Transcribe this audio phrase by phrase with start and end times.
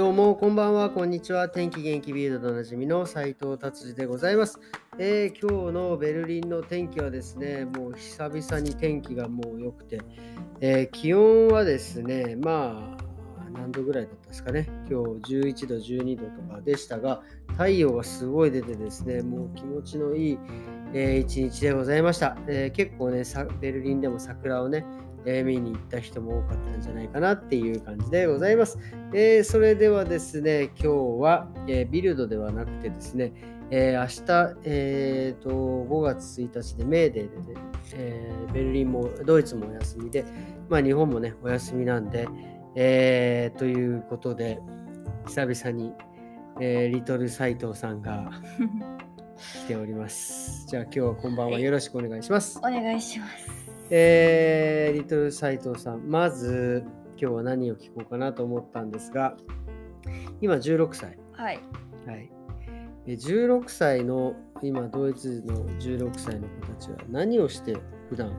[0.00, 1.50] どうも、こんばんは、こんにちは。
[1.50, 4.58] 天気元気ビルドでおなじみの斉藤達治でございます、
[4.98, 10.00] えー今日のベルリンの天気はですね、もう久々に天気がもう良くて、
[10.62, 14.70] えー気温はですね、まあ、何度ぐらいだったですかね。
[14.90, 20.38] 今日11度、12度とかでしたが、太陽がすごい出てですね、もう気持ちのいい、
[20.94, 22.38] えー一日でございました。
[22.48, 23.24] え結構ね、
[23.60, 24.86] ベルリンでも桜をね、
[25.26, 28.78] えー見に行った人も多かったんじゃないかなっていう感じでございます。
[29.12, 30.86] えーそれではですね、今日
[31.22, 33.32] は、えービルドではなくてですね、
[33.70, 37.60] えー明日、えーと、5月1日でメーデーでね、
[37.94, 40.24] えーベルリンもドイツもお休みで、
[40.68, 42.28] まあ日本もね、お休みなんで、
[42.74, 44.58] えーということで、
[45.26, 45.92] 久々に、
[46.60, 48.30] えーリトル斎藤さんが
[49.64, 50.66] 来ております。
[50.68, 52.58] じゃあ今日はこんばんはよろしくお願いします。
[52.58, 53.59] お願いします。
[53.90, 56.84] えー、リトル斎藤さん、まず
[57.20, 59.36] 今日は何を聞こうかなと思ったんですが、
[60.40, 61.18] 今16歳。
[61.32, 61.60] はい。
[62.06, 62.30] はい。
[63.06, 67.76] え16歳の、今ドイツの16歳の子たちは何をして
[68.10, 68.30] 普段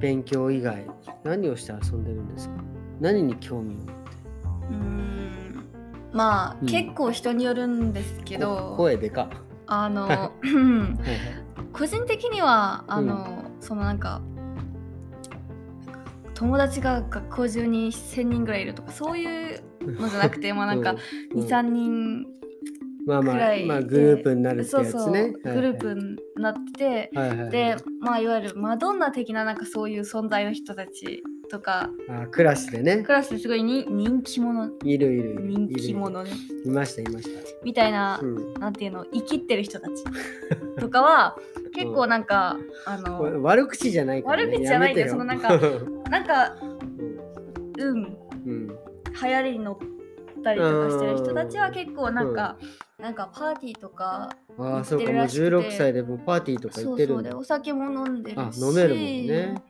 [0.00, 0.86] 勉強以外
[1.24, 2.54] 何をして遊んでるんですか？
[3.00, 3.92] 何に興味を持って？
[4.70, 5.64] うーん。
[6.12, 9.30] まあ、うん結構人によるんですけこど、声でか。
[9.66, 10.32] あの、
[11.72, 13.31] 個人的にはあの、
[13.62, 14.20] そのなんか
[16.34, 21.40] 友達が学校中に1000人ぐらいいるとかそういうのじゃなくて まあなんかうん。
[21.40, 22.26] うん23人
[23.04, 25.54] まあまあくらい、まあグループになるってそうそうやつね。
[25.54, 27.50] グループになってはいはい。
[27.50, 31.22] でまあいわゆるマドンナ的ななんかそういう存在の人たち
[31.52, 31.90] とか。
[32.08, 33.02] あクラスでね。
[33.02, 33.12] ク。
[33.12, 34.70] ラスですごいに人気者。
[34.84, 35.42] いるいるいる。
[35.42, 36.30] 人気者ね。
[36.64, 37.40] いましたいました。
[37.62, 38.54] みたいな、うん。
[38.54, 39.04] なんていうの？
[39.12, 40.02] 生きってる人たち
[40.80, 41.36] とかは
[41.76, 44.44] 結構なんか、あこれの悪口じゃないから、ね。
[44.44, 45.24] 悪口じゃないんだよやめてその
[46.10, 46.56] なんか
[47.78, 48.16] うんうん。
[48.46, 48.66] うん。
[48.68, 48.74] 流
[49.28, 52.56] 行りに乗ったりとかしてる人たちは結構なんか、
[52.98, 55.76] なんかパーティーとかああ、そうか、もう行ってるらしくて。
[55.76, 57.14] 16歳でもうパーティーとか行そうってるだ。
[57.14, 58.38] そうんでお酒も飲んでるし。
[58.38, 59.62] あ、飲めるもんね。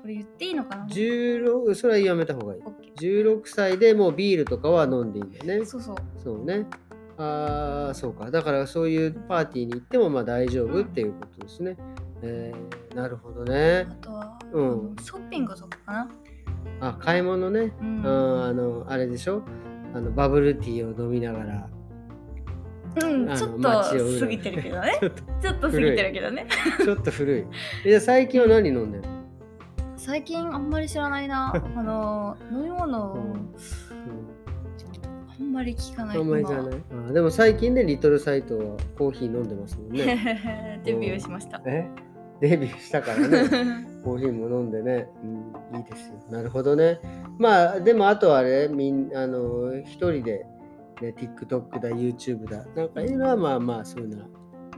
[0.00, 2.62] これ言っていいのかな？16、それはやめた方がいい。
[2.64, 5.66] オッケ16歳でもうビールとかは飲んでいいんだよねー。
[5.66, 6.66] そうそうそうね。
[7.16, 8.30] ああ、そうか。
[8.30, 11.76] だからそういうパーティーに行ってもまあ大丈夫っていうことですね。
[12.22, 13.94] えー、なるほどねあ。
[13.94, 16.10] とは、うんショッピングとかかな？
[16.80, 17.72] あ、買い物ね。
[17.80, 19.42] うんうん、あの、あれでしょ？
[19.94, 21.68] あのバブルティーを飲みながら。
[23.02, 24.98] うん、 ちょっと過ぎてるけどね
[25.40, 26.46] ちょっと過ぎてるけどね
[26.82, 27.44] ちょっと古い。
[27.84, 29.17] じ最近は何飲んでるの？
[29.98, 31.52] 最近あんまり知らないな。
[31.76, 33.12] あの飲み物。
[33.12, 33.18] を
[35.38, 36.82] あんまり聞かないあんまりじゃない。
[37.08, 40.80] あでも最近ね、リトルサイトはコーヒー飲んでますもんね。
[40.84, 41.60] デビューしました。
[41.66, 41.88] え？
[42.40, 43.86] デビューしたからね。
[44.04, 45.26] コーヒーも飲んでね、う
[45.74, 46.14] ん、いいですよ。
[46.30, 47.00] なるほどね。
[47.36, 50.46] まあ、でもあとはね、みんあの、一人で、
[51.02, 54.28] ね、TikTok だ、YouTube だ、なんかいろいろはまあまあ、そういうのは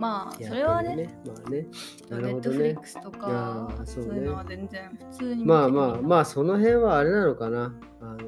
[0.01, 1.09] まあやそれはね。
[1.27, 1.67] まあね。
[2.09, 2.41] なネッるほどね。
[2.41, 7.75] トフリックスとあかーそういうのは全然普通にまあまあまああ、その辺はあれなのかな。
[8.01, 8.19] あの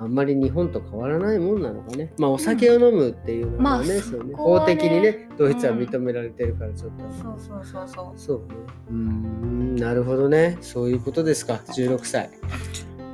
[0.00, 2.12] あんまり日本と変わらないもんなのかね。
[2.18, 4.00] まあ、お酒を飲むっていうのはね、
[4.34, 8.54] 法的にね、ドイツは認められてるから、ちょっと、そうそうそうそうそうね。
[8.90, 10.58] うーん、なるほどね。
[10.60, 12.28] そういうことですか、16歳。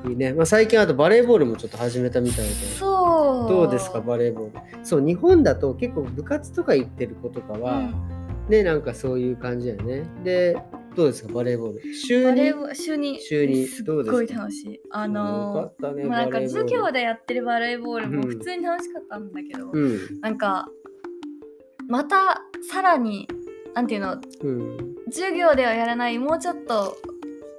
[0.08, 0.32] いいね。
[0.32, 2.54] まあ、最近あとバレーボールもちょっと始めたみたいで。
[2.54, 4.84] そうどうですか、バレーボール？
[4.84, 7.94] そう、日本だと結構部活とか行ってる子とかは、うん
[8.48, 10.04] ね、なんかそういう感じだよね。
[10.24, 10.56] で、
[10.96, 11.94] どうですか、バレーボール？
[11.94, 12.24] 週に？
[12.24, 13.66] バレーボール週に週に？
[13.66, 20.20] すっごい楽しいあのったね、まあなんか授業でやってるバレーボールもうん普通に楽しかったんだけど、うん。
[20.20, 20.68] なんか
[21.88, 23.28] またさらに
[23.74, 24.96] なんていうのうん。
[25.06, 26.96] 授業ではやらないもうちょっと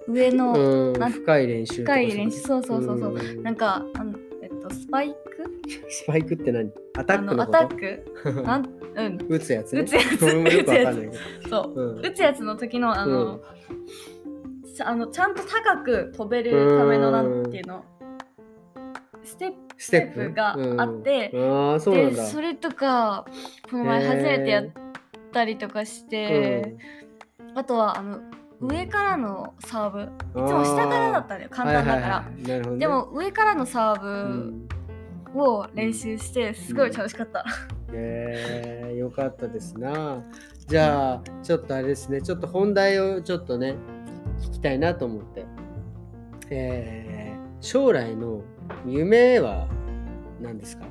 [0.07, 2.39] 上の、うん、深い練習深い練習。
[2.39, 3.43] そうそうそうそう、ん。
[3.43, 5.15] なんかあのえっとスパイク？
[5.89, 6.71] スパイクって何？
[6.97, 8.05] アタックのアタック。
[8.43, 9.17] なんうん。
[9.29, 9.81] 打つやつね。
[9.81, 10.25] 打つやつ。
[10.25, 11.09] 俺もよくわかんない
[11.43, 12.05] けそう、うん。
[12.05, 14.73] 打つやつの時のあの、うん。
[14.73, 17.85] ちゃあのちゃんと高く飛べるためのなんていうの？
[19.23, 20.33] ステップステップ？
[20.33, 21.71] があってうん。
[21.71, 21.91] ああ、そ。
[21.91, 23.25] でそれとか
[23.69, 24.65] この前初めてやっ
[25.31, 26.75] たりとかして、
[27.55, 28.19] あとはあの
[28.61, 30.01] 上からのサーブ。
[30.01, 30.05] い
[30.47, 32.69] つも下からだったのよ簡単だから、はいはいはい。
[32.69, 32.77] ね。
[32.77, 34.67] でも上からのサうーん。
[35.33, 37.45] ブを練習してすごい楽しかった、
[37.93, 40.21] えー、よかったですな。
[40.67, 43.75] じゃあ、ちょっとあれですね、ちょっと本題をちょっとね、
[44.41, 45.45] 聞きたいなと思って。
[46.49, 48.41] えー、将来の
[48.85, 49.67] 夢は
[50.41, 50.83] 何ですか？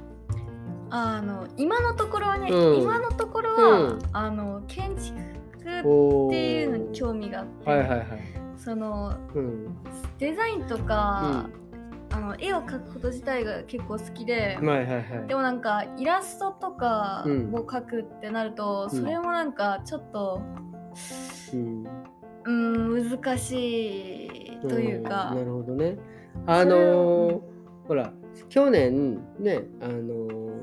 [0.89, 2.83] あの今のところはね、うん。
[2.83, 3.99] 今のところは、うん。
[4.15, 5.19] あの建築
[5.85, 6.60] おっていう
[7.01, 8.07] 興味があって、はいはいはい。
[8.57, 9.77] そのうん。
[10.19, 11.47] デザインとか
[12.13, 15.29] あの絵を描くこと自体が結構好きで、はいはいはい。
[15.29, 20.43] でもなんかイラストとかうんを描くってなると、うんそれもなんかちょっと
[21.55, 21.85] うん
[22.45, 25.97] うーん難しいというかんなるほどね。
[26.47, 27.41] あのー
[27.89, 28.13] ほら
[28.49, 30.61] 去年ねあのー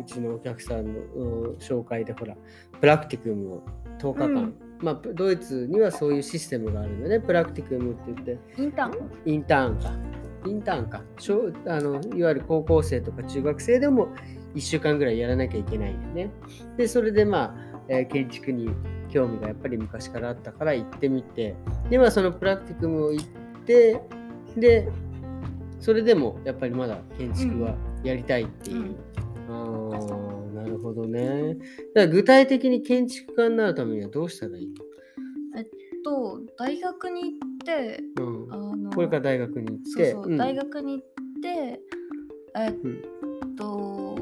[0.00, 1.24] うちのお客さんのう
[1.54, 2.36] ん紹介でほら
[2.80, 3.62] プラクティクムを
[3.98, 7.20] 10日間、うんまあドイツにはそういうシステムがあるんだね。
[7.20, 8.38] プラクティクムって言って。
[8.62, 9.10] インターン？
[9.26, 9.92] インターンか。
[10.46, 11.02] インターンか。
[11.18, 14.08] 小あのいわゆる高校生とか中学生でも
[14.54, 16.30] 1週間ぐらいやらなきゃいけないんだね。
[16.76, 18.70] でそれでまあ、えー建築に
[19.08, 21.56] 興味がやっぱり昔からあったから行ってみて。
[21.90, 23.26] でまあそのプラクティクムを行っ
[23.66, 24.00] て
[24.56, 24.88] で
[25.80, 28.94] それでもやっぱりまだ建築はやりたいっていう。
[29.48, 29.90] あー。
[29.92, 30.27] な
[30.68, 31.54] るほどね。
[31.54, 31.60] だか
[31.94, 34.84] ら具体的に建築家になるためにはどうしたらいいと
[36.56, 38.52] 大学に行っての、うん。
[38.52, 40.36] あのこれから大学に行っそうて、そう、ん。
[40.36, 41.02] 大学に行っ
[41.42, 41.80] て
[42.56, 44.16] えっと、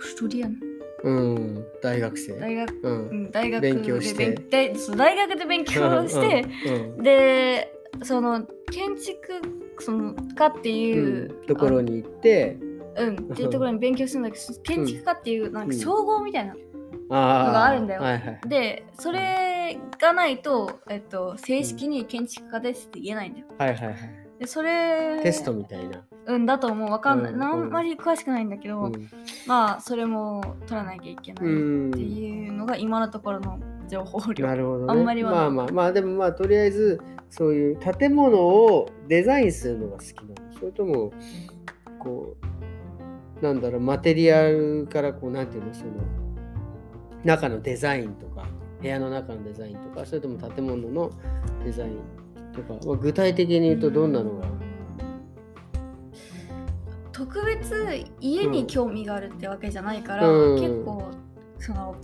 [0.00, 0.56] ストゥディアン
[1.02, 2.38] うん、大学生。
[2.38, 3.08] 大学うん。
[3.08, 4.34] うん大学勉強して。
[4.96, 7.70] 大学で勉強して、うんで
[8.02, 9.40] その建築
[9.78, 10.76] その家ってうん。
[10.76, 12.63] いう、ところに行って、あ
[12.96, 13.14] うん。
[13.32, 16.58] っていうところに勉強するんだけど建築家っていうなんか称号みたいな、の
[17.08, 18.02] があるんだよ。
[18.02, 18.40] はいはい。
[18.46, 23.46] でそれがないと、えっと、正式に建築家ですって言えないんだよ。
[23.58, 23.96] はいはいはい。
[24.38, 26.04] でそれテストみたいな。
[26.26, 26.90] うんだと思う。
[26.90, 29.10] わかんない、うんなあんまり詳しくないんだけど、うん。
[29.46, 31.48] まあそれも取らなきゃいけないう
[31.88, 33.58] んっていうのが今のところの
[33.88, 34.92] 情報量、なるほど、ね。
[34.92, 37.00] あんまりはまあまあまあ、でもまあ、とりあえず、
[37.30, 40.34] そういう建物をデザインするのが好きなの。
[40.58, 41.12] それとも、
[41.98, 42.46] こう、
[43.40, 45.92] なんだろう、マテリアルから、こう、なんていうの、その、
[47.24, 48.46] 中のデザインとか、
[48.80, 51.10] 部屋の中のデザインとか、それとも建物の
[51.64, 51.98] デザイン
[52.52, 54.46] とか、まあ、具体的に言うとどんなのが、
[57.12, 60.60] 特別家に興味があるってわけじゃないから、うん。
[60.60, 61.10] 結構
[61.58, 61.94] その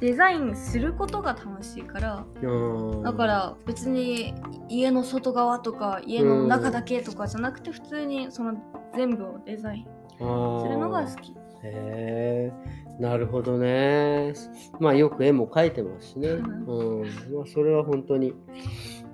[0.00, 3.02] デザインすることが楽しいからうん。
[3.02, 4.34] だから別に
[4.68, 8.54] 家の外側とか家の中だけとかじゃなくて普通にその
[8.94, 9.88] 全部をデザインあ
[10.18, 11.32] するのがー好き。
[11.62, 12.52] へえ、
[13.00, 14.32] なるほどね。
[14.80, 16.28] まあよく絵も描いてますしね。
[16.28, 16.42] う
[16.72, 17.04] うん。
[17.04, 18.32] まあそれは本当に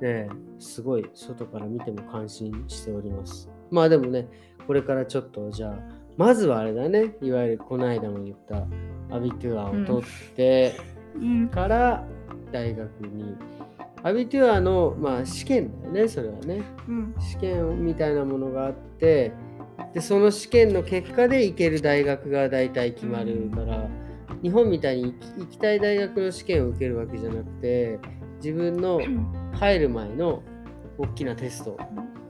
[0.01, 0.29] ね、
[0.59, 3.49] すごい外から見ても感心しております。
[3.71, 4.29] まあでもね、
[4.67, 5.79] これからちょっとじゃあ、
[6.17, 8.67] まずはあれだね、いわゆるこの間も言った
[9.15, 10.75] アビトゥアを取って
[11.17, 12.05] うんから
[12.53, 13.37] 大学に、
[14.03, 16.63] アビトゥアの、まあ、試験だよね、それはね。
[16.89, 19.33] うん試験みたいなものがあって
[19.95, 23.89] でその試験の結果で行ける大学が大体決まるから、
[24.43, 27.99] 日本みたいに行きたい大学の試験を受けるわけじゃなくて
[28.43, 29.01] 自分の
[29.53, 30.43] 入る前の
[30.99, 31.79] 大きなテスト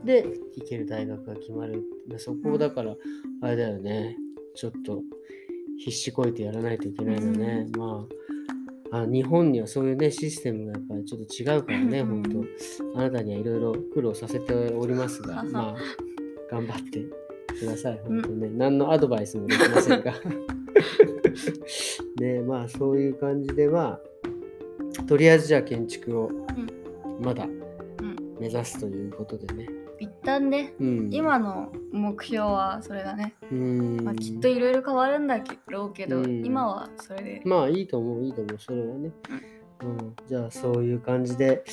[0.03, 0.23] で
[0.55, 1.83] 行ける大学が決まる。
[2.07, 2.95] でそこをだから
[3.41, 4.15] あれだよね。
[4.55, 5.01] ちょっと
[5.79, 8.07] 必死こいてやらないといけないのね、ま
[8.91, 12.23] ああ日本にはそういうねシステムがやっぱりちょっと違うからね、うん。
[12.23, 12.45] 本
[12.93, 12.99] 当。
[12.99, 15.75] あなたにはいろいろ苦労させておりますが、うんまあ
[16.49, 17.24] 頑張って
[17.59, 20.13] ください本当ね、何のアドバイスもできませんが。
[22.19, 23.99] ねまあそういう感じでま
[24.99, 26.31] あとりあえずじゃあ建築を
[27.21, 28.15] まだうん。
[28.39, 29.67] 目指すということでね、
[29.99, 34.03] 一旦ねうん、今の目標はそれだね、うん。
[34.03, 36.45] まあ、きっといろいろ変わるんだろうけど、うん。
[36.45, 39.11] 今はそれで、まあいいと思ういいと思うそれはね、
[39.81, 41.63] うん、じゃあそういう感じで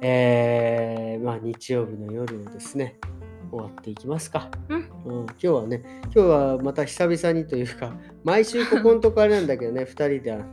[0.00, 2.98] えー、まあ日曜日の夜をですね
[3.54, 4.80] 終わっていきますか、うん。
[5.10, 7.92] 今日はね今日はまた久々にというか
[8.24, 10.44] 毎週ここのとこあれなんだけどね2人であの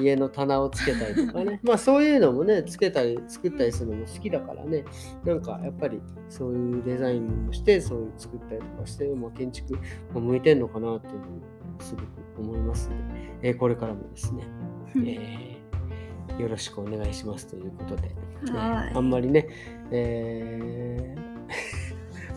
[0.00, 1.60] 家の棚をつけたりとかね。
[1.64, 4.84] まあそういうのもねつけたり作ったりするのも好きだからね。
[5.24, 9.78] なんかやっぱりそういうデザインをしてそういう作ったりとかして、まあ、建築
[10.12, 11.24] も向いてんのかなっていうのを
[11.80, 12.06] すごく
[12.38, 13.04] 思いますので、
[13.42, 14.42] えーこれからもですね、
[14.96, 15.64] えー
[16.40, 18.10] よろしくお願いしますということで、
[18.52, 18.92] はい。
[18.92, 19.46] あんまりね、
[19.92, 21.23] えー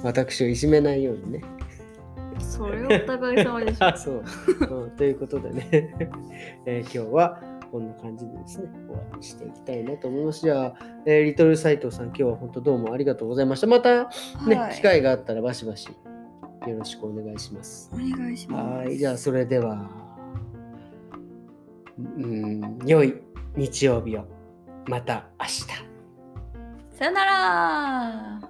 [0.04, 1.44] 私をいじめないようにね。
[2.40, 4.24] それはお互い様でしょあ そう、
[4.70, 5.68] うんということでね、
[6.66, 10.42] えー今日はこんな感じでですね、終わりにしていきたいなと思います。
[10.42, 10.74] じゃあ、
[11.06, 13.68] えーリトル斎藤さん、今日は本当どうもありがとうございました。
[13.68, 14.04] また
[14.48, 17.92] ね、はい機会があったらバシバシよろしくお願いします。
[17.94, 19.90] お願いしますはい、じゃあそれでは、
[21.98, 23.16] うん、良い
[23.56, 24.26] 日曜日を。
[24.88, 25.66] また明日。
[26.98, 28.47] さよなら